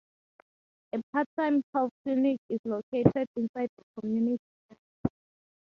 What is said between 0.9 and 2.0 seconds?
A part-time health